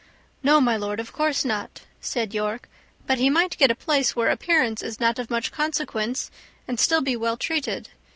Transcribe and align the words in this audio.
"No, 0.41 0.59
my 0.59 0.75
lord, 0.75 0.99
of 0.99 1.13
course 1.13 1.45
not," 1.45 1.81
said 1.99 2.33
York; 2.33 2.67
"but 3.05 3.19
he 3.19 3.29
might 3.29 3.55
get 3.59 3.69
a 3.69 3.75
place 3.75 4.15
where 4.15 4.31
appearance 4.31 4.81
is 4.81 4.99
not 4.99 5.19
of 5.19 5.29
much 5.29 5.51
consequence, 5.51 6.31
and 6.67 6.79
still 6.79 7.01
be 7.01 7.15
well 7.15 7.37
treated. 7.37 7.89